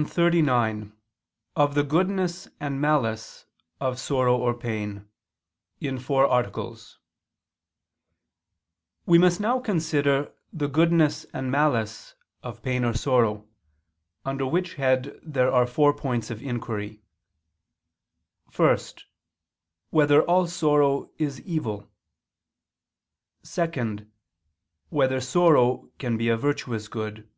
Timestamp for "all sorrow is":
20.22-21.42